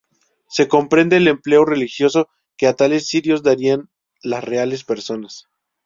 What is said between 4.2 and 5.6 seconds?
las reales personas.